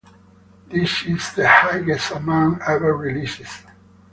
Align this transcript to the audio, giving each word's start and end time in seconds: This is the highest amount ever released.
This 0.67 1.05
is 1.05 1.31
the 1.33 1.47
highest 1.47 2.09
amount 2.09 2.63
ever 2.67 2.97
released. 2.97 3.65